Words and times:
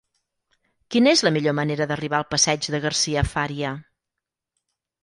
Quina 0.95 1.13
és 1.17 1.21
la 1.27 1.33
millor 1.35 1.55
manera 1.59 1.87
d'arribar 1.91 2.23
al 2.23 2.27
passeig 2.33 2.69
de 2.77 2.81
Garcia 2.89 3.29
Fària? 3.37 3.79